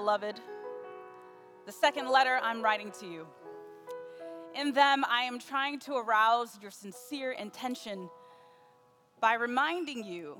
[0.00, 0.40] beloved,
[1.66, 3.26] the second letter I'm writing to you.
[4.54, 8.08] In them, I am trying to arouse your sincere intention
[9.20, 10.38] by reminding you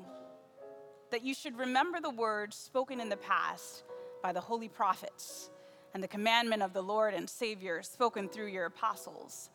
[1.10, 3.84] that you should remember the words spoken in the past
[4.22, 5.50] by the holy prophets
[5.92, 9.50] and the commandment of the Lord and Savior spoken through your apostles.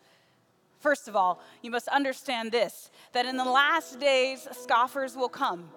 [0.77, 5.72] First of all, you must understand this that in the last days, scoffers will come,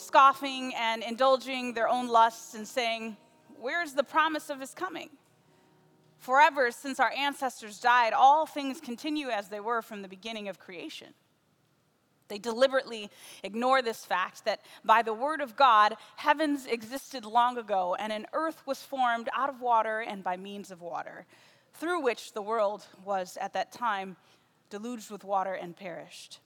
[0.00, 3.16] scoffing and indulging their own lusts and saying,
[3.58, 5.10] Where's the promise of his coming?
[6.18, 10.58] Forever since our ancestors died, all things continue as they were from the beginning of
[10.58, 11.08] creation.
[12.28, 13.10] They deliberately
[13.42, 18.26] ignore this fact that by the word of God, heavens existed long ago, and an
[18.32, 21.26] earth was formed out of water and by means of water,
[21.74, 24.16] through which the world was at that time
[24.70, 26.38] deluged with water and perished.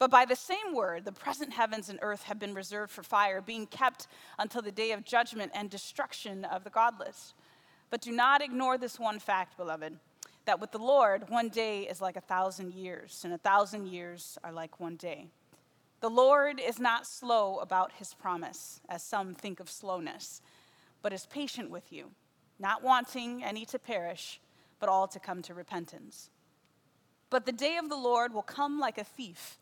[0.00, 3.40] But by the same word, the present heavens and earth have been reserved for fire,
[3.40, 7.34] being kept until the day of judgment and destruction of the godless.
[7.90, 9.96] But do not ignore this one fact, beloved
[10.50, 14.36] that with the Lord, one day is like a thousand years, and a thousand years
[14.42, 15.28] are like one day.
[16.00, 20.42] The Lord is not slow about his promise, as some think of slowness,
[21.02, 22.10] but is patient with you,
[22.58, 24.40] not wanting any to perish,
[24.80, 26.30] but all to come to repentance.
[27.28, 29.59] But the day of the Lord will come like a thief.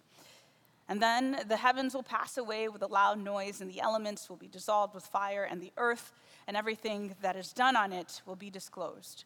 [0.89, 4.37] And then the heavens will pass away with a loud noise, and the elements will
[4.37, 6.13] be dissolved with fire, and the earth
[6.47, 9.25] and everything that is done on it will be disclosed.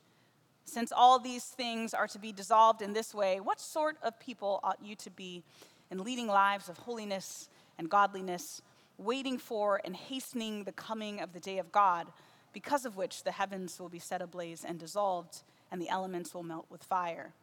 [0.64, 4.60] Since all these things are to be dissolved in this way, what sort of people
[4.62, 5.44] ought you to be
[5.90, 8.60] in leading lives of holiness and godliness,
[8.98, 12.08] waiting for and hastening the coming of the day of God,
[12.52, 16.42] because of which the heavens will be set ablaze and dissolved, and the elements will
[16.42, 17.34] melt with fire?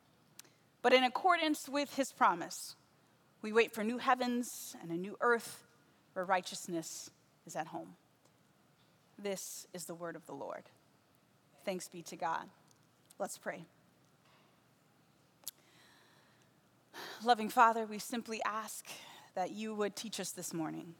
[0.81, 2.75] But in accordance with his promise,
[3.41, 5.63] we wait for new heavens and a new earth
[6.13, 7.09] where righteousness
[7.45, 7.95] is at home.
[9.17, 10.63] This is the word of the Lord.
[11.65, 12.45] Thanks be to God.
[13.17, 13.65] Let's pray.
[17.23, 18.85] Loving Father, we simply ask
[19.35, 20.93] that you would teach us this morning.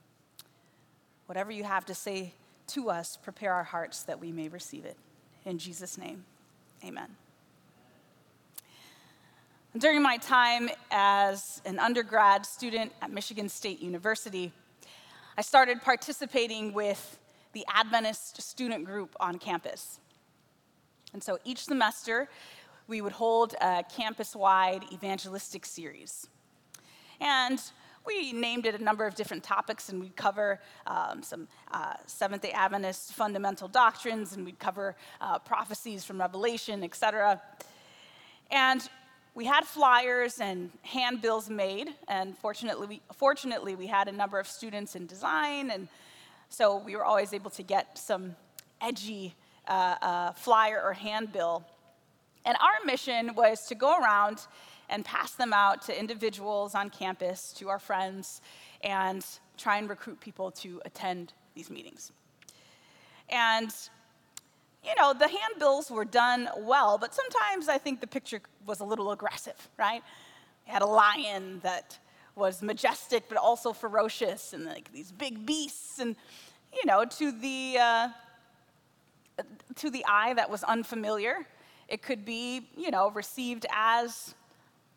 [1.25, 2.33] Whatever you have to say
[2.67, 4.97] to us, prepare our hearts that we may receive it.
[5.45, 6.25] In Jesus' name,
[6.83, 7.15] amen.
[9.79, 14.51] During my time as an undergrad student at Michigan State University,
[15.37, 17.17] I started participating with
[17.53, 20.01] the Adventist student group on campus.
[21.13, 22.27] And so each semester,
[22.89, 26.27] we would hold a campus wide evangelistic series.
[27.21, 27.61] And
[28.05, 32.41] we named it a number of different topics, and we'd cover um, some uh, Seventh
[32.41, 37.41] day Adventist fundamental doctrines, and we'd cover uh, prophecies from Revelation, et cetera.
[38.51, 38.89] And
[39.39, 44.45] we had flyers and handbills made, and fortunately we, fortunately, we had a number of
[44.45, 45.87] students in design, and
[46.49, 48.35] so we were always able to get some
[48.81, 49.33] edgy
[49.69, 51.63] uh, uh, flyer or handbill.
[52.43, 54.45] And our mission was to go around
[54.89, 58.41] and pass them out to individuals on campus, to our friends,
[58.83, 59.25] and
[59.57, 62.11] try and recruit people to attend these meetings.
[63.29, 63.73] And,
[64.83, 68.85] you know, the handbills were done well, but sometimes I think the picture was a
[68.85, 70.01] little aggressive, right?
[70.65, 71.97] We had a lion that
[72.35, 76.15] was majestic but also ferocious, and like these big beasts, and,
[76.73, 78.07] you know, to the, uh,
[79.75, 81.45] to the eye that was unfamiliar.
[81.89, 84.33] It could be, you know, received as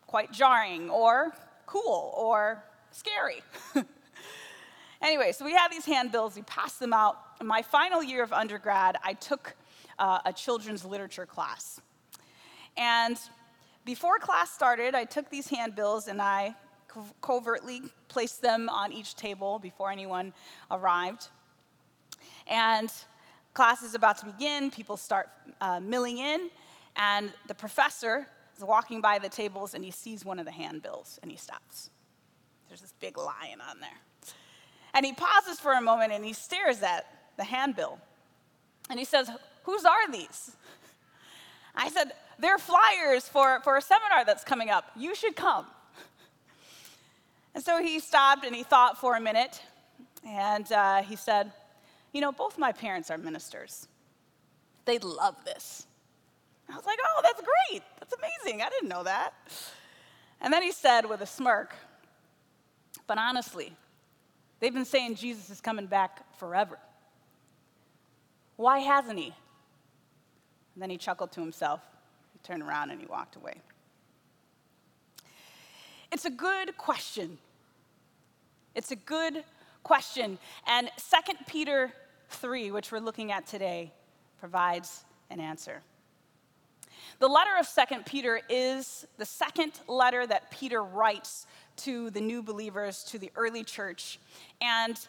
[0.07, 1.33] quite jarring or
[1.65, 3.41] cool or scary.
[5.01, 7.17] anyway, so we had these handbills, we passed them out.
[7.41, 9.55] In my final year of undergrad, I took
[9.99, 11.79] uh, a children's literature class.
[12.77, 13.17] And
[13.85, 16.55] before class started, I took these handbills and I
[16.87, 20.33] co- covertly placed them on each table before anyone
[20.71, 21.27] arrived.
[22.47, 22.91] And
[23.53, 25.29] Class is about to begin, people start
[25.61, 26.49] uh, milling in,
[26.95, 28.27] and the professor
[28.57, 31.91] is walking by the tables and he sees one of the handbills and he stops.
[32.67, 33.99] There's this big lion on there.
[34.95, 37.05] And he pauses for a moment and he stares at
[37.37, 37.99] the handbill.
[38.89, 39.29] And he says,
[39.63, 40.51] Whose are these?
[41.75, 44.85] I said, They're flyers for, for a seminar that's coming up.
[44.95, 45.65] You should come.
[47.55, 49.61] And so he stopped and he thought for a minute.
[50.25, 51.51] And uh, he said,
[52.13, 53.87] you know, both my parents are ministers.
[54.85, 55.85] They love this.
[56.71, 57.83] I was like, oh, that's great.
[57.99, 58.61] That's amazing.
[58.61, 59.33] I didn't know that.
[60.41, 61.75] And then he said with a smirk,
[63.07, 63.73] but honestly,
[64.59, 66.77] they've been saying Jesus is coming back forever.
[68.55, 69.33] Why hasn't he?
[70.73, 71.81] And then he chuckled to himself.
[72.33, 73.55] He turned around and he walked away.
[76.11, 77.37] It's a good question.
[78.75, 79.43] It's a good
[79.83, 80.37] question.
[80.67, 81.91] And 2 Peter
[82.29, 83.91] 3, which we're looking at today,
[84.39, 85.81] provides an answer.
[87.19, 91.47] The letter of 2nd Peter is the second letter that Peter writes
[91.77, 94.19] to the new believers, to the early church.
[94.61, 94.99] And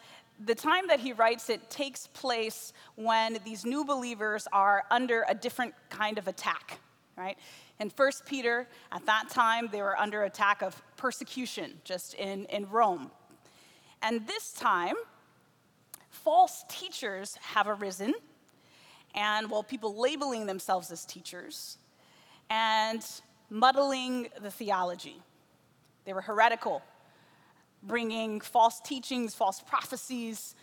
[0.45, 5.35] the time that he writes it takes place when these new believers are under a
[5.35, 6.81] different kind of attack,
[7.17, 7.39] right?
[7.81, 12.69] In 1 Peter, at that time, they were under attack of persecution just in, in
[12.69, 13.11] Rome.
[14.03, 14.97] And this time,
[16.11, 18.15] false teachers have arisen,
[19.15, 21.79] and well, people labeling themselves as teachers
[22.51, 23.05] and
[23.51, 25.23] muddling the theology.
[26.05, 26.83] They were heretical,
[27.87, 30.55] bringing false teachings, false prophecies,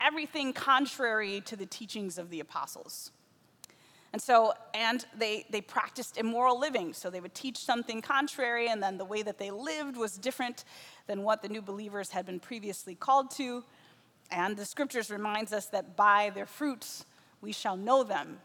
[0.00, 3.10] everything contrary to the teachings of the apostles.
[4.12, 6.92] And so, and they, they practiced immoral living.
[6.92, 10.64] So they would teach something contrary, and then the way that they lived was different
[11.06, 13.64] than what the new believers had been previously called to.
[14.30, 17.06] And the scriptures reminds us that by their fruits
[17.40, 18.38] we shall know them.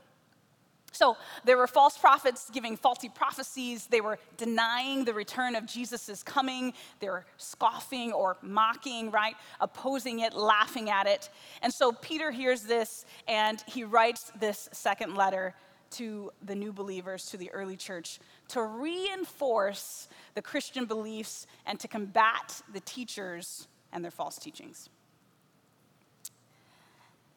[0.92, 3.88] So there were false prophets giving faulty prophecies.
[3.88, 6.74] They were denying the return of Jesus' coming.
[7.00, 9.36] They were scoffing or mocking, right?
[9.60, 11.30] Opposing it, laughing at it.
[11.62, 15.54] And so Peter hears this and he writes this second letter
[15.90, 18.20] to the new believers, to the early church,
[18.50, 24.90] to reinforce the Christian beliefs and to combat the teachers and their false teachings.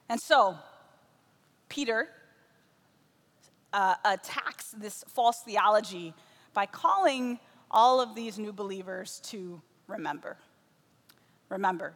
[0.08, 0.56] And so,
[1.68, 2.08] Peter
[3.72, 6.14] uh, attacks this false theology
[6.52, 7.38] by calling
[7.70, 10.36] all of these new believers to remember.
[11.48, 11.94] Remember.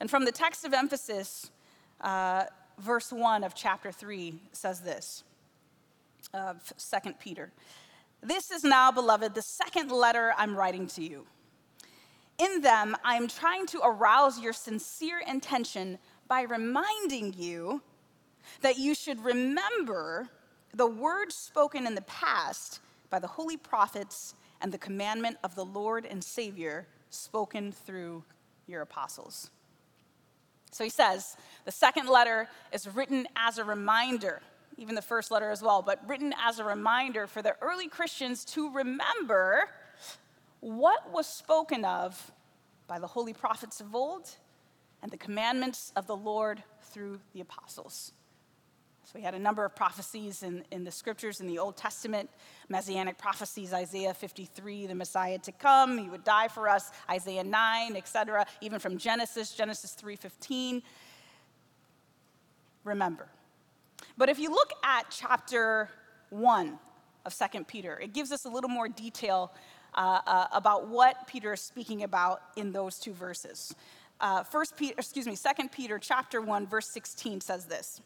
[0.00, 1.50] And from the text of emphasis,
[2.00, 2.44] uh,
[2.78, 5.24] verse 1 of chapter 3 says this
[6.34, 7.52] of 2 Peter.
[8.22, 11.26] This is now, beloved, the second letter I'm writing to you.
[12.38, 15.98] In them, I am trying to arouse your sincere intention
[16.28, 17.82] by reminding you
[18.62, 20.28] that you should remember
[20.74, 22.80] the words spoken in the past
[23.10, 28.24] by the holy prophets and the commandment of the Lord and Savior spoken through
[28.66, 29.50] your apostles.
[30.70, 31.36] So he says,
[31.66, 34.40] the second letter is written as a reminder,
[34.78, 38.44] even the first letter as well, but written as a reminder for the early Christians
[38.46, 39.68] to remember
[40.60, 42.32] what was spoken of
[42.86, 44.30] by the holy prophets of old
[45.02, 48.12] and the commandments of the Lord through the apostles.
[49.14, 52.30] We had a number of prophecies in, in the scriptures in the Old Testament,
[52.70, 57.96] messianic prophecies, Isaiah 53, the Messiah to come, he would die for us, Isaiah 9,
[57.96, 60.82] etc., even from Genesis, Genesis 3:15.
[62.84, 63.28] Remember.
[64.16, 65.90] But if you look at chapter
[66.30, 66.78] 1
[67.26, 69.52] of 2 Peter, it gives us a little more detail
[69.94, 73.74] uh, uh, about what Peter is speaking about in those two verses.
[74.20, 78.00] Uh, First Peter, excuse me, 2 Peter chapter 1, verse 16 says this.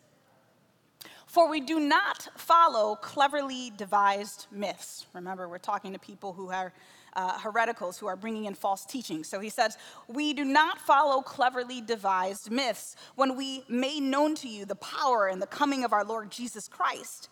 [1.37, 5.05] For we do not follow cleverly devised myths.
[5.12, 6.73] Remember, we're talking to people who are
[7.12, 9.29] uh, hereticals, who are bringing in false teachings.
[9.29, 9.77] So he says,
[10.09, 15.27] We do not follow cleverly devised myths when we made known to you the power
[15.27, 17.29] and the coming of our Lord Jesus Christ.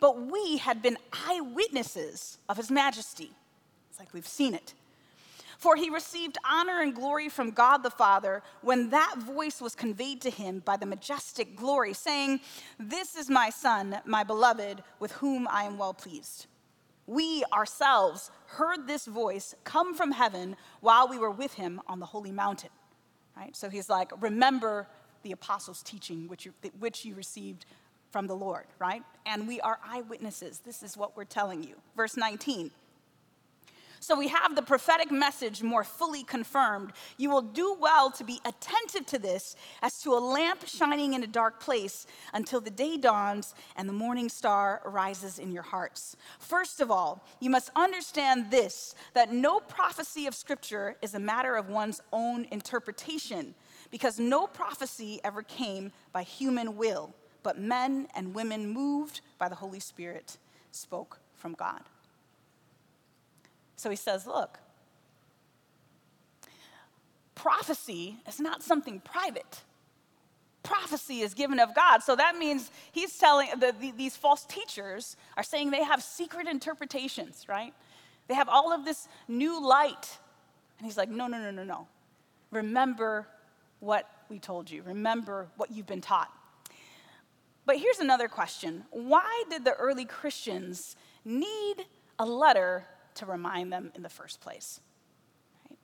[0.00, 3.30] But we had been eyewitnesses of his majesty.
[3.88, 4.74] It's like we've seen it.
[5.58, 10.20] For he received honor and glory from God the Father when that voice was conveyed
[10.22, 12.40] to him by the majestic glory, saying,
[12.78, 16.46] This is my Son, my beloved, with whom I am well pleased.
[17.06, 22.06] We ourselves heard this voice come from heaven while we were with him on the
[22.06, 22.70] holy mountain.
[23.36, 23.54] Right?
[23.54, 24.88] So he's like, Remember
[25.22, 27.66] the apostles' teaching, which you, which you received
[28.10, 29.02] from the Lord, right?
[29.26, 30.60] And we are eyewitnesses.
[30.60, 31.74] This is what we're telling you.
[31.96, 32.70] Verse 19.
[34.04, 36.92] So we have the prophetic message more fully confirmed.
[37.16, 41.22] You will do well to be attentive to this as to a lamp shining in
[41.22, 46.16] a dark place until the day dawns and the morning star rises in your hearts.
[46.38, 51.56] First of all, you must understand this that no prophecy of Scripture is a matter
[51.56, 53.54] of one's own interpretation,
[53.90, 59.54] because no prophecy ever came by human will, but men and women moved by the
[59.54, 60.36] Holy Spirit
[60.72, 61.80] spoke from God.
[63.76, 64.58] So he says, Look,
[67.34, 69.62] prophecy is not something private.
[70.62, 72.02] Prophecy is given of God.
[72.02, 76.46] So that means he's telling the, the, these false teachers are saying they have secret
[76.48, 77.74] interpretations, right?
[78.28, 80.18] They have all of this new light.
[80.78, 81.86] And he's like, no, no, no, no, no.
[82.50, 83.26] Remember
[83.80, 84.82] what we told you.
[84.82, 86.32] Remember what you've been taught.
[87.66, 91.84] But here's another question Why did the early Christians need
[92.18, 94.80] a letter to remind them in the first place?
[95.68, 95.78] Right?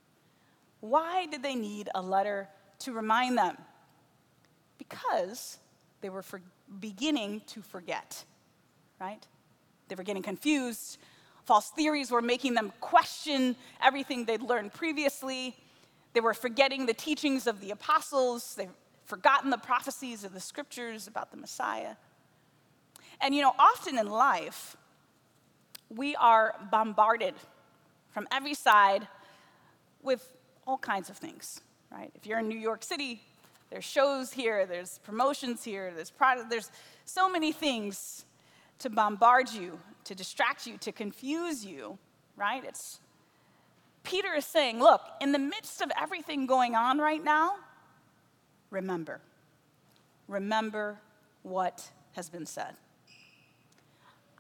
[0.81, 2.49] Why did they need a letter
[2.81, 3.57] to remind them?
[4.79, 5.59] Because
[6.01, 6.41] they were for
[6.81, 8.25] beginning to forget,
[9.01, 9.27] right?
[9.89, 10.99] They were getting confused.
[11.45, 15.57] False theories were making them question everything they'd learned previously.
[16.13, 18.55] They were forgetting the teachings of the apostles.
[18.55, 18.71] They'd
[19.05, 21.97] forgotten the prophecies of the scriptures about the Messiah.
[23.21, 24.77] And you know, often in life,
[25.95, 27.35] we are bombarded
[28.11, 29.07] from every side
[30.03, 32.11] with all kinds of things, right?
[32.15, 33.21] If you're in New York City,
[33.71, 36.71] there's shows here, there's promotions here, there's product, there's
[37.05, 38.25] so many things
[38.81, 41.99] to bombard you, to distract you, to confuse you,
[42.37, 42.65] right?
[42.65, 43.01] It's
[44.03, 47.57] Peter is saying, look, in the midst of everything going on right now,
[48.71, 49.21] remember.
[50.27, 50.99] Remember
[51.43, 52.75] what has been said.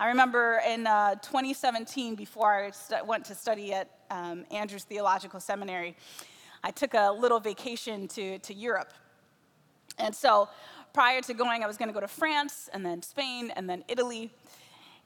[0.00, 5.40] I remember in uh, 2017, before I st- went to study at um, Andrews Theological
[5.40, 5.94] Seminary,
[6.64, 8.94] I took a little vacation to, to Europe.
[9.98, 10.48] And so
[10.94, 13.84] prior to going, I was going to go to France and then Spain and then
[13.88, 14.30] Italy.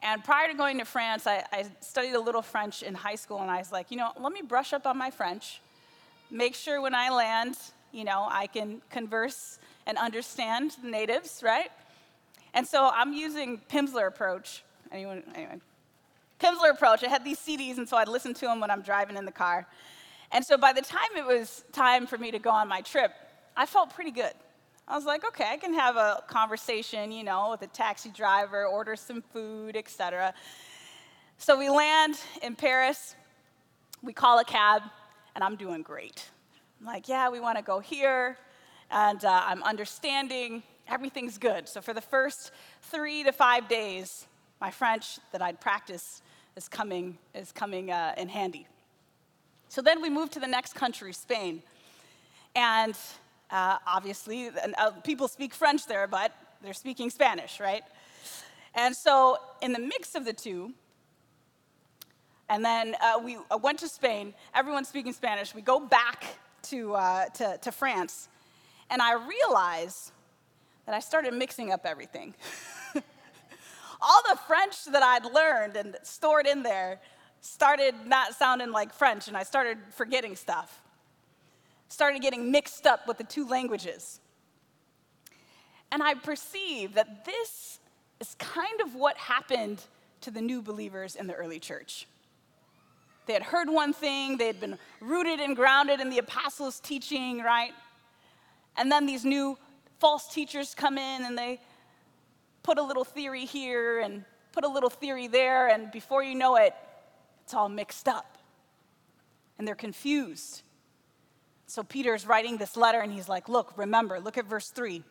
[0.01, 3.41] And prior to going to France, I, I, studied a little French in high school,
[3.41, 5.61] and I was like, you know, let me brush up on my French,
[6.31, 7.57] make sure when I land,
[7.91, 9.59] you know, I can converse
[9.89, 11.73] and understand the natives, right?
[12.53, 14.63] And so I'm using Pimsleur approach
[14.95, 15.25] Anyone?
[15.35, 15.61] Anyway.
[16.41, 17.03] Pimsleur approach.
[17.03, 19.33] I had these CDs, and so I'd listen to them when I'm driving in the
[19.33, 19.67] car.
[20.31, 23.13] And so by the time it was time for me to go on my trip,
[23.57, 24.33] I felt pretty good.
[24.87, 28.67] I was like, okay, I can have a conversation, you know, with a taxi driver,
[28.67, 30.33] order some food, etc.
[31.39, 33.17] So we land in Paris.
[34.03, 34.83] We call a cab,
[35.35, 36.29] and I'm doing great.
[36.81, 38.37] I'm like, yeah, we want to go here,
[38.93, 40.63] and uh, I'm understanding.
[40.87, 41.69] Everything's good.
[41.69, 44.27] So for the first three to five days,
[44.64, 46.23] my French that I'd practiced
[46.56, 48.66] is coming, is coming uh, in handy.
[49.68, 51.62] So then we moved to the next country, Spain.
[52.56, 52.97] And
[53.50, 57.83] uh, obviously, uh, people speak French there, but they're speaking Spanish, right?
[58.75, 60.73] And so, in the mix of the two,
[62.49, 65.54] and then uh, we uh, went to Spain, everyone's speaking Spanish.
[65.54, 66.25] We go back
[66.71, 68.30] to, uh, to, to France,
[68.88, 70.11] and I realize
[70.87, 72.33] that I started mixing up everything.
[74.04, 77.00] all the French that I'd learned and stored in there
[77.40, 80.80] started not sounding like French, and I started forgetting stuff.
[81.88, 84.20] Started getting mixed up with the two languages.
[85.92, 87.78] And I perceive that this
[88.20, 89.82] is kind of what happened
[90.23, 92.06] to the new believers in the early church.
[93.26, 97.42] They had heard one thing, they had been rooted and grounded in the apostles' teaching,
[97.42, 97.73] right?
[98.76, 99.56] And then these new
[99.99, 101.61] false teachers come in and they
[102.64, 106.56] put a little theory here and put a little theory there, and before you know
[106.56, 106.75] it,
[107.44, 108.38] it's all mixed up.
[109.59, 110.62] And they're confused.
[111.66, 115.04] So Peter's writing this letter, and he's like, Look, remember, look at verse 3.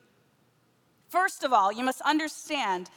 [1.07, 2.89] First of all, you must understand.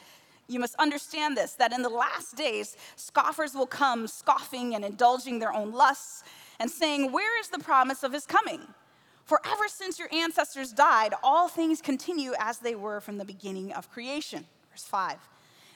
[0.49, 5.39] You must understand this that in the last days, scoffers will come, scoffing and indulging
[5.39, 6.25] their own lusts,
[6.59, 8.61] and saying, Where is the promise of his coming?
[9.27, 13.73] For ever since your ancestors died, all things continue as they were from the beginning
[13.73, 14.47] of creation.
[14.71, 15.19] Verse 5.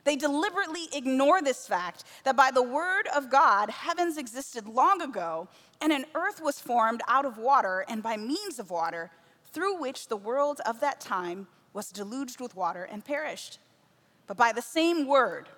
[0.05, 5.49] They deliberately ignore this fact that by the word of God, heavens existed long ago,
[5.81, 9.11] and an earth was formed out of water and by means of water,
[9.53, 13.59] through which the world of that time was deluged with water and perished.
[14.29, 15.49] But by the same word,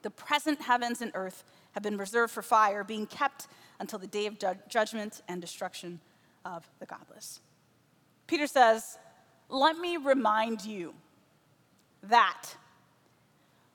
[0.00, 3.46] the present heavens and earth have been reserved for fire, being kept
[3.78, 6.00] until the day of judgment and destruction
[6.44, 7.40] of the godless.
[8.26, 8.98] Peter says,
[9.48, 10.94] Let me remind you
[12.04, 12.42] that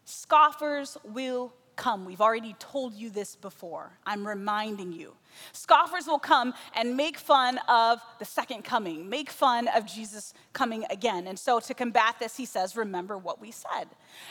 [0.05, 2.03] scoffers will come.
[2.05, 3.91] We've already told you this before.
[4.05, 5.15] I'm reminding you.
[5.53, 10.83] Scoffers will come and make fun of the second coming, make fun of Jesus coming
[10.89, 11.25] again.
[11.27, 13.85] And so, to combat this, he says, Remember what we said.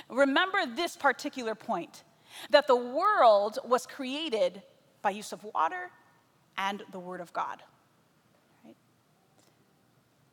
[0.08, 2.04] Remember this particular point
[2.50, 4.62] that the world was created
[5.00, 5.90] by use of water
[6.58, 7.62] and the Word of God.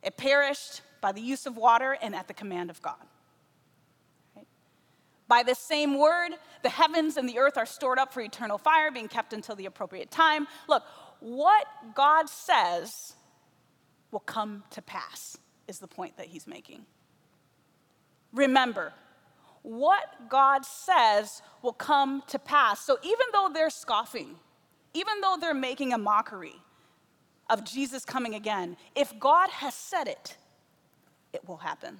[0.05, 3.03] It perished by the use of water and at the command of God.
[5.27, 8.91] By the same word, the heavens and the earth are stored up for eternal fire,
[8.91, 10.47] being kept until the appropriate time.
[10.69, 10.83] Look,
[11.19, 13.15] what God says
[14.12, 16.85] will come to pass, is the point that he's making.
[18.31, 18.93] Remember,
[19.63, 22.81] what God says will come to pass.
[22.81, 24.35] So even though they're scoffing,
[24.93, 26.55] even though they're making a mockery,
[27.49, 28.77] of Jesus coming again.
[28.95, 30.37] If God has said it,
[31.33, 31.99] it will happen.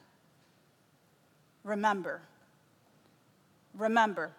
[1.64, 2.22] Remember.
[3.74, 4.32] Remember.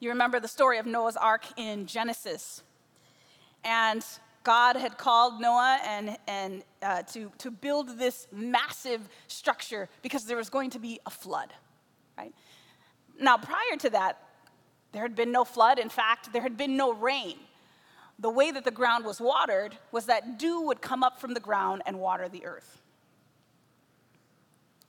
[0.00, 2.62] You remember the story of Noah's Ark in Genesis.
[3.64, 4.04] And
[4.44, 10.36] God had called Noah and, and uh, to, to build this massive structure because there
[10.36, 11.52] was going to be a flood,
[12.16, 12.32] right?
[13.18, 14.22] Now, prior to that,
[14.92, 15.78] there had been no flood.
[15.78, 17.36] In fact, there had been no rain.
[18.18, 21.40] The way that the ground was watered was that dew would come up from the
[21.40, 22.80] ground and water the earth.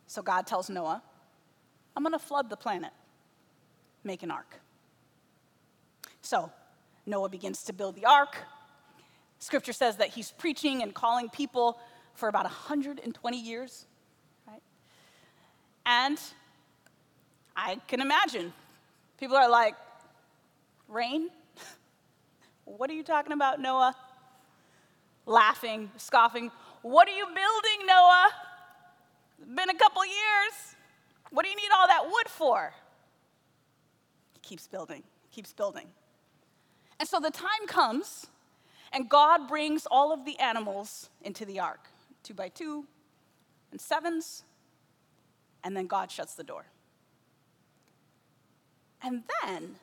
[0.07, 1.01] So God tells Noah,
[1.95, 2.91] I'm going to flood the planet,
[4.03, 4.59] make an ark.
[6.21, 6.51] So
[7.05, 8.37] Noah begins to build the ark.
[9.39, 11.79] Scripture says that he's preaching and calling people
[12.13, 13.85] for about 120 years,
[14.47, 14.61] right?
[15.85, 16.19] And
[17.55, 18.53] I can imagine
[19.17, 19.75] people are like,
[20.87, 21.29] Rain?
[22.67, 23.95] What are you talking about, Noah?
[25.25, 26.51] Laughing, scoffing.
[26.81, 28.29] What are you building, Noah?
[29.39, 30.75] It's been a couple years.
[31.31, 32.73] What do you need all that wood for?
[34.33, 35.87] He keeps building, keeps building.
[36.99, 38.27] And so the time comes,
[38.91, 41.89] and God brings all of the animals into the ark
[42.23, 42.85] two by two
[43.71, 44.43] and sevens,
[45.63, 46.65] and then God shuts the door.
[49.01, 49.75] And then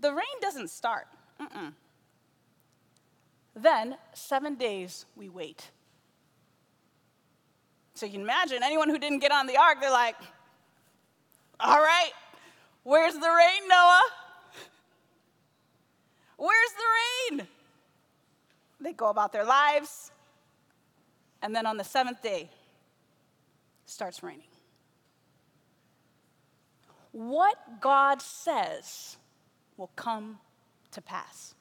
[0.00, 1.06] the rain doesn't start.
[1.40, 1.72] Mm-mm.
[3.54, 5.70] Then, seven days, we wait.
[7.94, 10.16] So you can imagine anyone who didn't get on the ark, they're like,
[11.58, 12.12] all right,
[12.82, 14.08] where's the rain, Noah?
[16.36, 17.48] Where's the rain?
[18.80, 20.10] They go about their lives.
[21.42, 22.48] And then on the seventh day,
[23.84, 24.44] starts raining.
[27.12, 29.18] What God says
[29.76, 30.38] will come
[30.92, 31.54] to pass.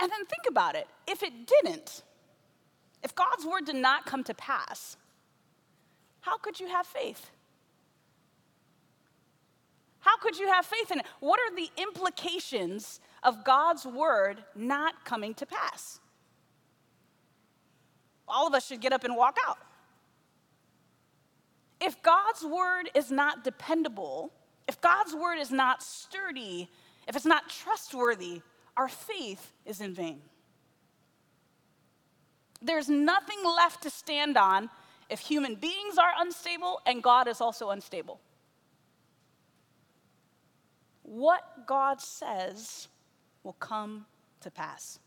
[0.00, 0.86] And then think about it.
[1.06, 2.02] If it didn't,
[3.02, 4.96] if God's word did not come to pass,
[6.20, 7.30] how could you have faith?
[10.00, 11.06] How could you have faith in it?
[11.20, 16.00] What are the implications of God's word not coming to pass?
[18.26, 19.58] All of us should get up and walk out.
[21.80, 24.32] If God's word is not dependable,
[24.68, 26.70] if God's word is not sturdy,
[27.08, 28.42] if it's not trustworthy,
[28.76, 30.20] our faith is in vain.
[32.60, 34.70] There's nothing left to stand on
[35.10, 38.20] if human beings are unstable and God is also unstable.
[41.02, 42.88] What God says
[43.42, 44.06] will come
[44.40, 45.00] to pass.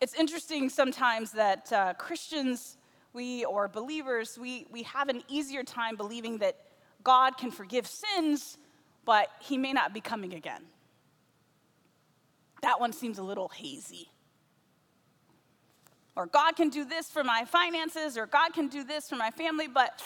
[0.00, 2.76] It's interesting sometimes that uh, Christians,
[3.16, 6.56] we or believers, we, we have an easier time believing that
[7.02, 8.58] God can forgive sins,
[9.04, 10.62] but he may not be coming again.
[12.62, 14.10] That one seems a little hazy.
[16.14, 19.30] Or God can do this for my finances, or God can do this for my
[19.30, 20.02] family, but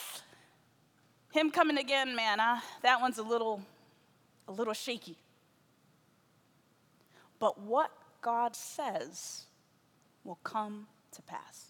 [1.32, 3.62] him coming again, man, uh, that one's a little,
[4.48, 5.16] a little shaky.
[7.38, 9.46] But what God says
[10.24, 11.69] will come to pass.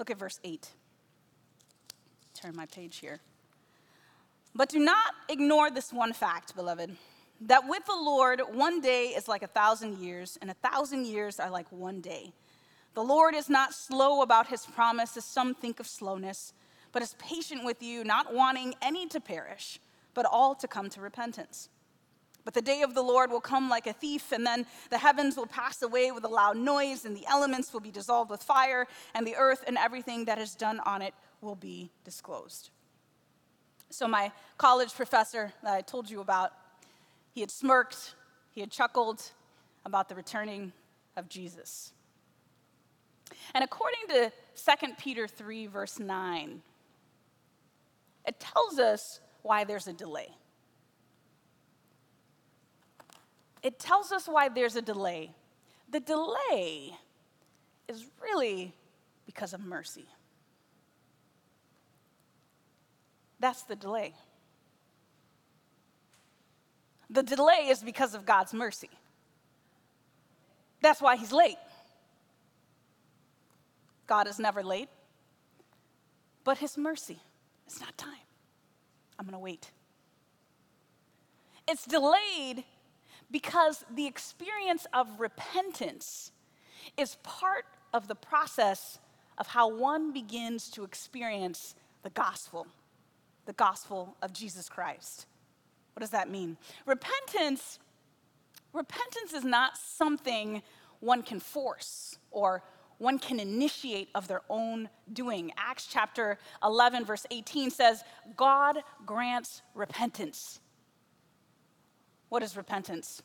[0.00, 0.66] Look at verse 8.
[2.32, 3.20] Turn my page here.
[4.54, 6.96] But do not ignore this one fact, beloved,
[7.42, 11.38] that with the Lord, one day is like a thousand years, and a thousand years
[11.38, 12.32] are like one day.
[12.94, 16.54] The Lord is not slow about his promise, as some think of slowness,
[16.92, 19.80] but is patient with you, not wanting any to perish,
[20.14, 21.68] but all to come to repentance.
[22.44, 25.36] But the day of the Lord will come like a thief, and then the heavens
[25.36, 28.86] will pass away with a loud noise, and the elements will be dissolved with fire,
[29.14, 32.70] and the earth and everything that is done on it will be disclosed.
[33.90, 36.52] So, my college professor that I told you about,
[37.32, 38.14] he had smirked,
[38.52, 39.22] he had chuckled
[39.84, 40.72] about the returning
[41.16, 41.92] of Jesus.
[43.54, 46.62] And according to 2 Peter 3, verse 9,
[48.26, 50.28] it tells us why there's a delay.
[53.62, 55.32] It tells us why there's a delay.
[55.90, 56.96] The delay
[57.88, 58.74] is really
[59.26, 60.06] because of mercy.
[63.38, 64.14] That's the delay.
[67.08, 68.90] The delay is because of God's mercy.
[70.80, 71.58] That's why he's late.
[74.06, 74.88] God is never late,
[76.42, 77.20] but his mercy,
[77.66, 78.26] it's not time.
[79.18, 79.70] I'm going to wait.
[81.68, 82.64] It's delayed
[83.30, 86.32] because the experience of repentance
[86.96, 88.98] is part of the process
[89.38, 92.66] of how one begins to experience the gospel
[93.46, 95.26] the gospel of Jesus Christ.
[95.94, 96.56] What does that mean?
[96.86, 97.80] Repentance,
[98.72, 100.62] repentance is not something
[101.00, 102.62] one can force or
[102.98, 105.50] one can initiate of their own doing.
[105.56, 108.04] Acts chapter 11, verse 18 says,
[108.36, 110.60] God grants repentance.
[112.30, 113.22] What is repentance?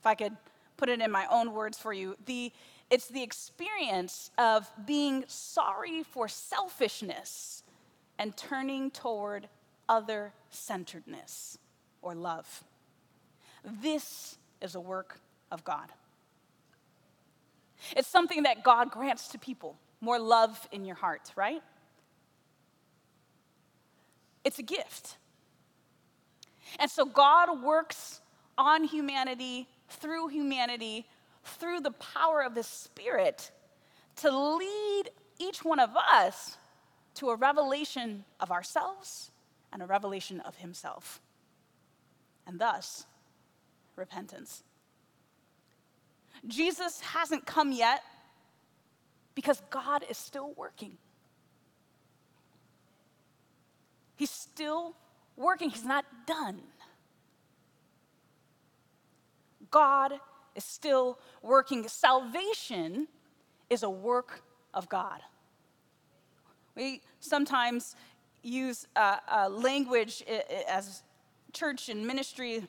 [0.00, 0.36] If I could
[0.76, 2.50] put it in my own words for you, the,
[2.90, 7.62] it's the experience of being sorry for selfishness
[8.18, 9.48] and turning toward
[9.88, 11.58] other centeredness
[12.02, 12.64] or love.
[13.64, 15.90] This is a work of God.
[17.96, 21.62] It's something that God grants to people more love in your heart, right?
[24.44, 25.16] It's a gift.
[26.78, 28.20] And so God works
[28.56, 31.06] on humanity, through humanity,
[31.44, 33.50] through the power of the Spirit
[34.16, 35.04] to lead
[35.38, 36.56] each one of us
[37.14, 39.30] to a revelation of ourselves
[39.72, 41.20] and a revelation of Himself.
[42.46, 43.06] And thus,
[43.96, 44.62] repentance.
[46.46, 48.02] Jesus hasn't come yet
[49.34, 50.96] because God is still working.
[54.16, 54.96] He's still
[55.38, 56.60] working, He's not done.
[59.70, 60.14] God
[60.54, 61.86] is still working.
[61.88, 63.08] Salvation
[63.70, 64.42] is a work
[64.74, 65.20] of God.
[66.74, 67.96] We sometimes
[68.42, 70.22] use uh, uh, language
[70.68, 71.02] as
[71.52, 72.66] church and ministry.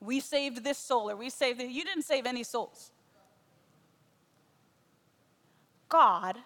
[0.00, 2.90] We saved this soul, or we saved the, you didn't save any souls.
[5.88, 6.36] God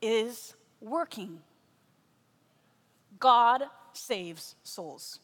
[0.00, 1.40] is working.
[3.18, 5.20] God saves souls.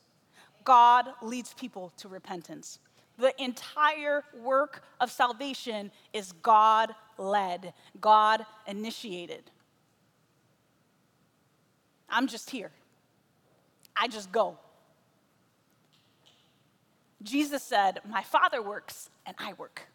[0.65, 2.79] God leads people to repentance.
[3.19, 9.51] The entire work of salvation is God led, God initiated.
[12.09, 12.71] I'm just here.
[13.97, 14.57] I just go.
[17.23, 19.89] Jesus said, My Father works and I work.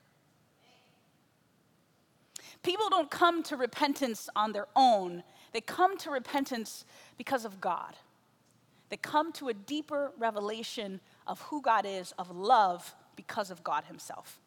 [2.62, 6.86] People don't come to repentance on their own, they come to repentance
[7.18, 7.96] because of God.
[8.94, 13.86] They come to a deeper revelation of who God is, of love, because of God
[13.86, 14.40] Himself.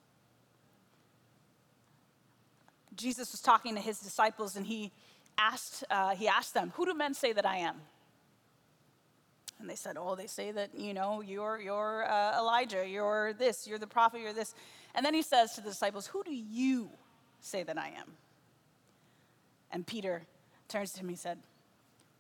[2.95, 4.93] Jesus was talking to his disciples and he
[5.37, 7.75] asked, uh, he asked them, Who do men say that I am?
[9.59, 13.67] And they said, Oh, they say that, you know, you're, you're uh, Elijah, you're this,
[13.67, 14.55] you're the prophet, you're this.
[14.95, 16.89] And then he says to the disciples, Who do you
[17.41, 18.13] say that I am?
[19.73, 20.23] And Peter
[20.69, 21.39] turns to him and said,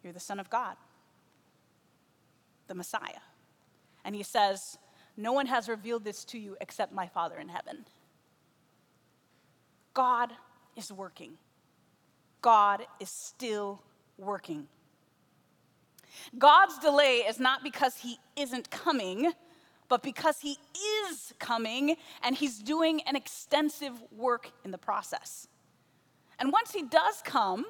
[0.03, 0.77] You're the Son of God,
[2.67, 3.23] the Messiah.
[4.05, 4.79] And he says,
[5.17, 7.87] No one has revealed this to you except my Father in heaven.
[9.95, 10.33] God
[10.77, 11.33] is working.
[12.43, 13.83] God is still
[14.19, 14.69] working.
[16.39, 19.33] God's delay is not because he isn't coming,
[19.89, 20.59] but because he
[21.09, 25.49] is coming and he's doing an extensive work in the process.
[26.39, 27.65] And once he does come,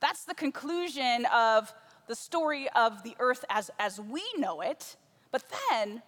[0.00, 1.72] that's the conclusion of
[2.06, 4.96] the story of the earth as, as we know it.
[5.30, 6.02] But then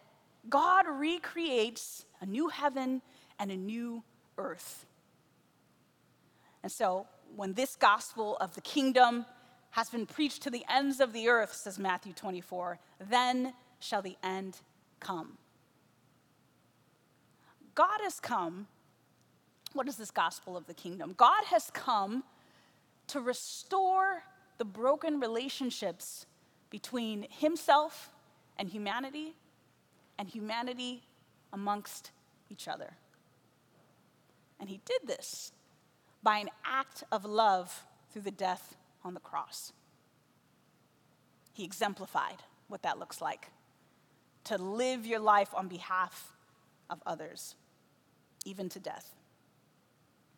[0.48, 3.02] God recreates a new heaven
[3.38, 4.02] and a new
[4.38, 4.86] earth.
[6.62, 9.26] And so, when this gospel of the kingdom
[9.70, 12.78] has been preached to the ends of the earth, says Matthew 24,
[13.08, 14.58] then shall the end
[15.00, 15.38] come.
[17.74, 18.68] God has come.
[19.74, 21.14] What is this gospel of the kingdom?
[21.16, 22.24] God has come
[23.08, 24.22] to restore
[24.58, 26.26] the broken relationships
[26.70, 28.10] between himself
[28.58, 29.34] and humanity,
[30.18, 31.02] and humanity
[31.52, 32.10] amongst
[32.50, 32.94] each other.
[34.58, 35.52] And he did this
[36.22, 39.72] by an act of love through the death on the cross.
[41.52, 43.48] He exemplified what that looks like
[44.44, 46.32] to live your life on behalf
[46.88, 47.56] of others,
[48.44, 49.14] even to death.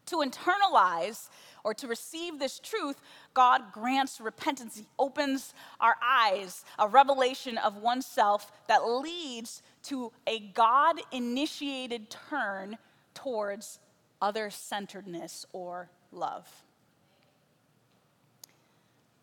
[0.09, 1.29] To internalize
[1.65, 3.01] or to receive this truth,
[3.35, 4.77] God grants repentance.
[4.77, 12.79] He opens our eyes, a revelation of oneself that leads to a God initiated turn
[13.13, 13.81] towards
[14.23, 16.49] other centeredness or love.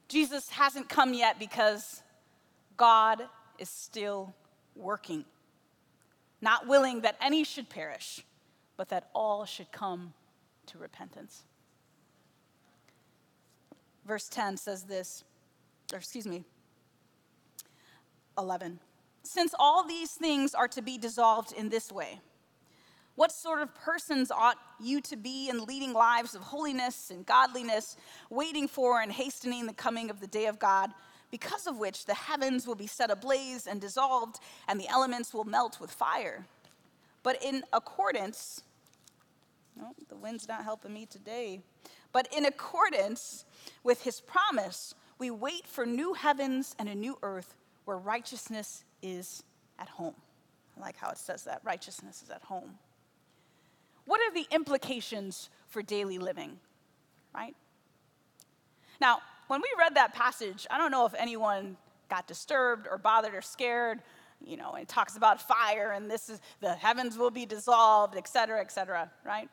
[0.07, 2.03] Jesus hasn't come yet because
[2.77, 3.23] God
[3.57, 4.35] is still
[4.75, 5.25] working,
[6.41, 8.23] not willing that any should perish,
[8.77, 10.13] but that all should come
[10.67, 11.43] to repentance.
[14.05, 15.23] Verse 10 says this,
[15.91, 16.43] or excuse me,
[18.37, 18.79] 11.
[19.23, 22.19] Since all these things are to be dissolved in this way,
[23.15, 27.95] what sort of persons ought you to be in leading lives of holiness and godliness,
[28.29, 30.91] waiting for and hastening the coming of the day of God,
[31.31, 35.45] because of which the heavens will be set ablaze and dissolved, and the elements will
[35.45, 36.45] melt with fire?
[37.23, 38.61] But in accordance,
[40.09, 41.61] the wind's not helping me today,
[42.11, 43.45] but in accordance
[43.83, 49.43] with his promise, we wait for new heavens and a new earth where righteousness is
[49.79, 50.15] at home.
[50.77, 52.77] I like how it says that righteousness is at home.
[54.05, 56.59] What are the implications for daily living,
[57.33, 57.55] right?
[59.01, 61.77] Now, when we read that passage, I don't know if anyone
[62.09, 64.01] got disturbed or bothered or scared.
[64.45, 68.27] You know, it talks about fire and this is the heavens will be dissolved, et
[68.27, 69.49] cetera, et cetera, right?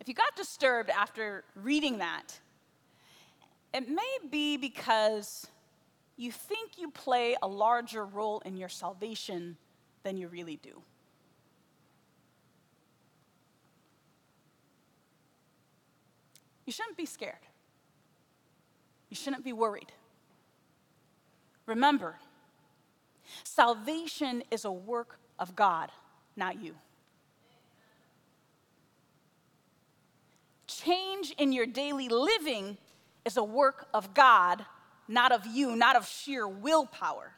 [0.00, 2.38] If you got disturbed after reading that,
[3.72, 5.46] it may be because
[6.16, 9.56] you think you play a larger role in your salvation
[10.02, 10.82] than you really do.
[16.66, 17.34] You shouldn't be scared.
[19.10, 19.92] You shouldn't be worried.
[21.66, 22.16] Remember,
[23.42, 25.90] salvation is a work of God,
[26.36, 26.74] not you.
[30.84, 32.76] Change in your daily living
[33.24, 34.64] is a work of God,
[35.08, 37.32] not of you, not of sheer willpower.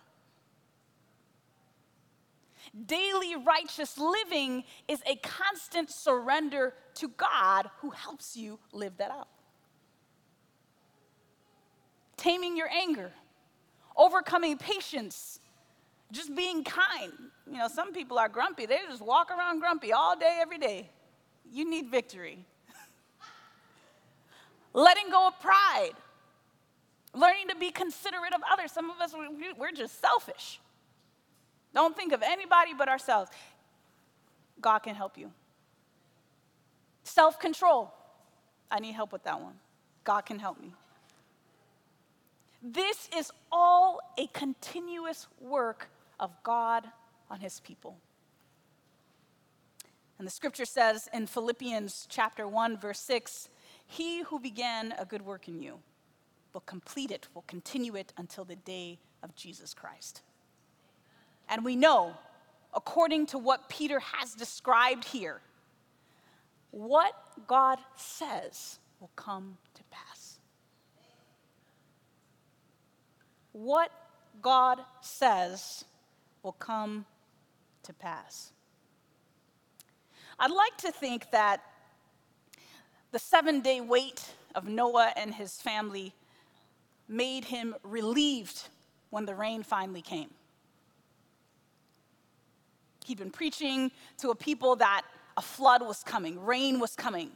[2.86, 9.28] Daily righteous living is a constant surrender to God who helps you live that out.
[12.16, 13.12] Taming your anger,
[13.96, 15.38] overcoming patience,
[16.10, 17.12] just being kind.
[17.50, 20.90] You know, some people are grumpy, they just walk around grumpy all day, every day.
[21.50, 22.44] You need victory.
[24.76, 25.94] Letting go of pride,
[27.14, 28.72] learning to be considerate of others.
[28.72, 29.14] Some of us,
[29.56, 30.60] we're just selfish.
[31.74, 33.30] Don't think of anybody but ourselves.
[34.60, 35.32] God can help you.
[37.04, 37.90] Self control.
[38.70, 39.54] I need help with that one.
[40.04, 40.74] God can help me.
[42.62, 45.88] This is all a continuous work
[46.20, 46.84] of God
[47.30, 47.96] on his people.
[50.18, 53.48] And the scripture says in Philippians chapter 1 verse 6,
[53.86, 55.78] he who began a good work in you
[56.52, 60.22] will complete it, will continue it until the day of Jesus Christ.
[61.48, 62.14] And we know,
[62.74, 65.40] according to what Peter has described here,
[66.70, 67.12] what
[67.46, 70.38] God says will come to pass.
[73.52, 73.90] What
[74.42, 75.84] God says
[76.42, 77.06] will come
[77.84, 78.52] to pass.
[80.38, 81.62] I'd like to think that
[83.12, 86.12] the seven day wait of Noah and his family
[87.08, 88.68] made him relieved
[89.10, 90.30] when the rain finally came.
[93.04, 95.02] He'd been preaching to a people that
[95.36, 97.30] a flood was coming, rain was coming.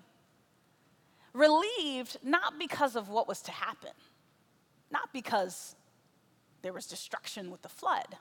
[1.33, 3.92] Relieved not because of what was to happen,
[4.90, 5.76] not because
[6.62, 8.16] there was destruction with the flood,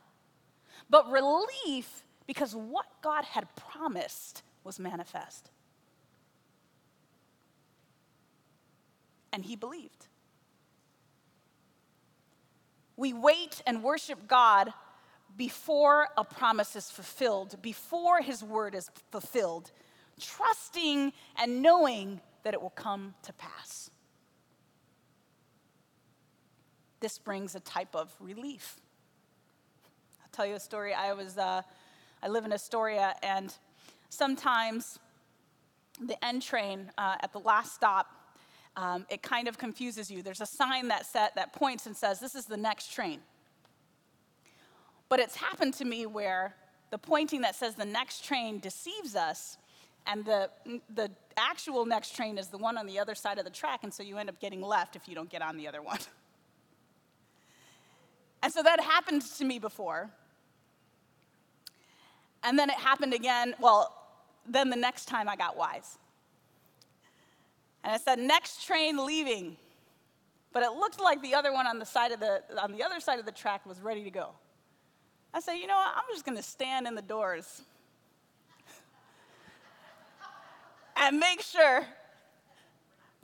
[0.89, 5.49] but relief because what God had promised was manifest.
[9.31, 10.07] And he believed.
[12.97, 14.73] We wait and worship God
[15.37, 19.71] before a promise is fulfilled, before his word is fulfilled,
[20.19, 23.89] trusting and knowing that it will come to pass.
[26.99, 28.81] This brings a type of relief.
[30.21, 30.93] I'll tell you a story.
[30.93, 31.61] I was, uh,
[32.21, 33.53] I live in Astoria, and
[34.09, 34.99] sometimes
[36.01, 38.07] the N train uh, at the last stop,
[38.79, 40.23] um, it kind of confuses you.
[40.23, 43.19] There's a sign that set that points and says, "This is the next train."
[45.09, 46.55] But it's happened to me where
[46.89, 49.57] the pointing that says the next train deceives us,
[50.07, 50.49] and the,
[50.95, 53.93] the actual next train is the one on the other side of the track, and
[53.93, 55.99] so you end up getting left if you don't get on the other one.
[58.43, 60.09] and so that happened to me before.
[62.43, 63.93] And then it happened again, well,
[64.47, 65.97] then the next time I got wise.
[67.89, 69.58] And it said, next train leaving.
[70.54, 72.99] But it looked like the other one on the side of the on the other
[72.99, 74.30] side of the track was ready to go.
[75.34, 75.93] I said, you know what?
[75.95, 77.63] I'm just going to stand in the doors
[80.97, 81.84] and make sure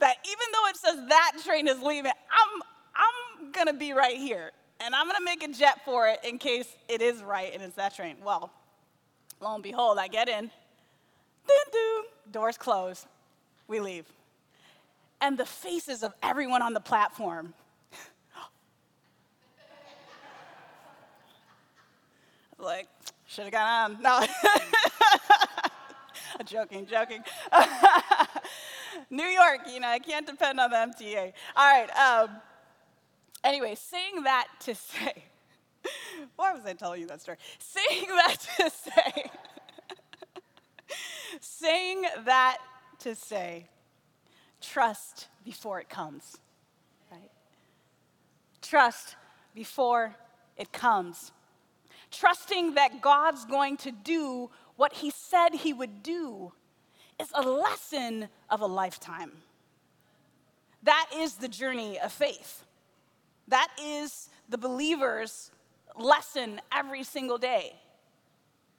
[0.00, 2.62] that even though it says that train is leaving, I'm,
[2.96, 4.50] I'm going to be right here.
[4.80, 7.62] And I'm going to make a jet for it in case it is right and
[7.62, 8.16] it's that train.
[8.24, 8.50] Well,
[9.40, 10.50] lo and behold, I get in.
[11.46, 12.04] Doo doo.
[12.32, 13.06] Doors close.
[13.68, 14.06] We leave.
[15.20, 17.54] And the faces of everyone on the platform
[22.58, 22.88] like,
[23.26, 24.02] should have gone on.
[24.02, 24.26] No.
[26.44, 27.22] joking, joking.
[29.10, 31.32] New York, you know, I can't depend on the MTA.
[31.54, 31.90] All right.
[31.96, 32.30] Um,
[33.44, 35.24] anyway, saying that to say,
[36.36, 37.38] why was I telling you that story?
[37.58, 39.30] Saying that to say,
[41.40, 42.58] saying that
[43.00, 43.66] to say,
[44.76, 46.36] trust before it comes,
[47.10, 47.30] right?
[48.60, 49.16] Trust
[49.54, 50.14] before
[50.58, 51.32] it comes.
[52.10, 56.52] trusting that God's going to do what he said he would do,
[57.18, 59.32] is a lesson of a lifetime.
[60.82, 62.62] That is the journey of faith.
[63.48, 65.50] That is the believer's
[65.98, 67.72] lesson every single day.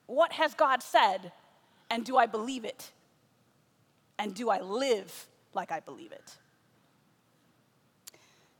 [0.06, 1.32] What has God said,
[1.90, 2.92] and do I believe it?
[4.20, 6.36] And do I live like I believe it?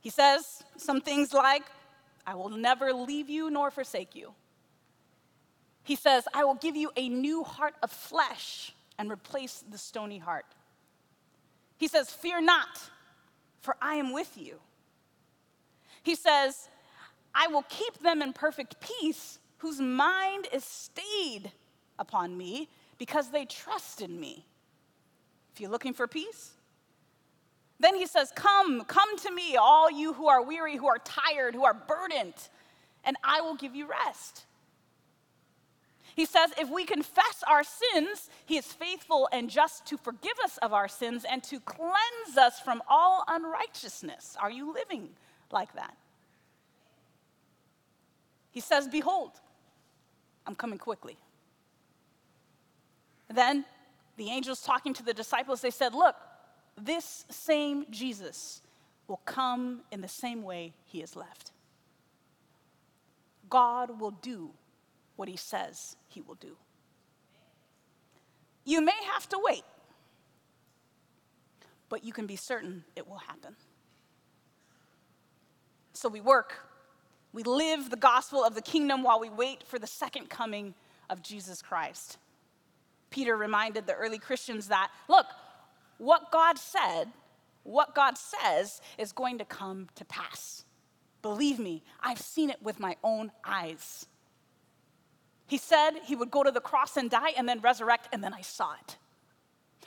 [0.00, 1.64] He says some things like,
[2.26, 4.32] I will never leave you nor forsake you.
[5.82, 10.18] He says, I will give you a new heart of flesh and replace the stony
[10.18, 10.44] heart.
[11.78, 12.68] He says, Fear not,
[13.60, 14.58] for I am with you.
[16.02, 16.68] He says,
[17.34, 21.52] I will keep them in perfect peace whose mind is stayed
[21.98, 24.44] upon me because they trust in me.
[25.54, 26.52] If you're looking for peace,
[27.80, 31.54] then he says, Come, come to me, all you who are weary, who are tired,
[31.54, 32.34] who are burdened,
[33.04, 34.44] and I will give you rest.
[36.16, 40.58] He says, If we confess our sins, he is faithful and just to forgive us
[40.58, 44.36] of our sins and to cleanse us from all unrighteousness.
[44.40, 45.10] Are you living
[45.52, 45.96] like that?
[48.50, 49.32] He says, Behold,
[50.44, 51.16] I'm coming quickly.
[53.32, 53.64] Then
[54.16, 56.16] the angels talking to the disciples, they said, Look,
[56.84, 58.62] this same Jesus
[59.06, 61.52] will come in the same way he has left.
[63.48, 64.50] God will do
[65.16, 66.56] what he says he will do.
[68.64, 69.64] You may have to wait,
[71.88, 73.56] but you can be certain it will happen.
[75.94, 76.54] So we work,
[77.32, 80.74] we live the gospel of the kingdom while we wait for the second coming
[81.08, 82.18] of Jesus Christ.
[83.10, 85.26] Peter reminded the early Christians that, look,
[85.98, 87.06] what God said,
[87.64, 90.64] what God says is going to come to pass.
[91.22, 94.06] Believe me, I've seen it with my own eyes.
[95.46, 98.32] He said he would go to the cross and die and then resurrect, and then
[98.32, 98.96] I saw it.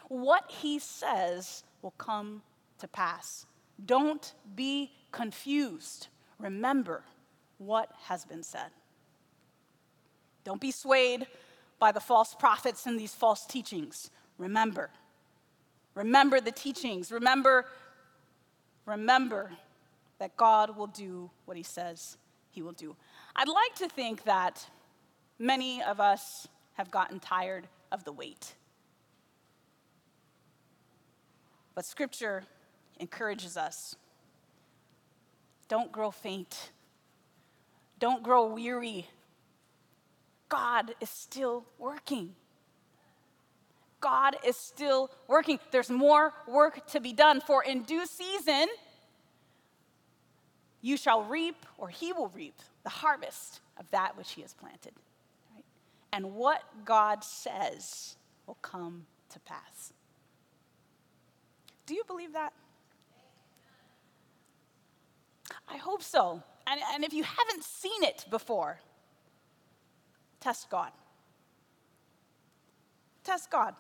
[0.08, 2.41] What he says will come
[2.80, 3.45] to pass.
[3.86, 6.08] Don't be confused.
[6.39, 7.04] Remember
[7.58, 8.71] what has been said.
[10.43, 11.28] Don't be swayed
[11.80, 14.10] by the false prophets and these false teachings.
[14.38, 14.89] Remember,
[15.95, 17.12] Remember the teachings.
[17.12, 17.65] Remember,
[18.86, 19.51] remember
[20.19, 22.17] that God will do what he says
[22.51, 22.95] he will do.
[23.36, 24.65] I'd like to think that
[25.39, 28.56] many of us have gotten tired of the wait.
[31.73, 32.43] But scripture
[32.99, 33.95] encourages us
[35.67, 36.71] don't grow faint,
[37.97, 39.08] don't grow weary.
[40.49, 42.36] God is still working.
[44.01, 45.59] God is still working.
[45.71, 48.67] There's more work to be done, for in due season,
[50.81, 54.93] you shall reap, or he will reap, the harvest of that which he has planted.
[55.53, 55.63] Right?
[56.11, 59.93] And what God says will come to pass.
[61.85, 62.53] Do you believe that?
[65.69, 66.41] I hope so.
[66.67, 68.79] And, and if you haven't seen it before,
[70.39, 70.91] test God.
[73.23, 73.75] Test God.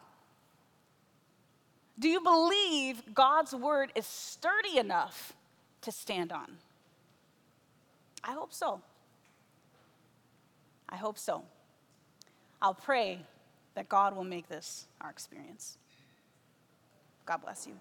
[2.01, 5.33] Do you believe God's word is sturdy enough
[5.81, 6.57] to stand on?
[8.23, 8.81] I hope so.
[10.89, 11.43] I hope so.
[12.59, 13.19] I'll pray
[13.75, 15.77] that God will make this our experience.
[17.27, 17.73] God bless you.